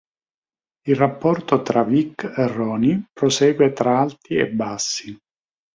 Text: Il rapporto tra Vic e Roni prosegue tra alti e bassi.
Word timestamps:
Il 0.87 0.95
rapporto 0.95 1.61
tra 1.61 1.83
Vic 1.83 2.23
e 2.35 2.47
Roni 2.47 3.05
prosegue 3.13 3.71
tra 3.71 3.99
alti 3.99 4.33
e 4.33 4.49
bassi. 4.49 5.15